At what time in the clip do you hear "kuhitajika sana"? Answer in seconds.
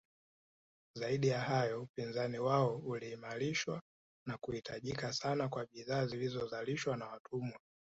4.37-5.49